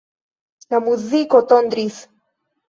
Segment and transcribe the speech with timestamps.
[0.73, 2.01] La muziko tondris.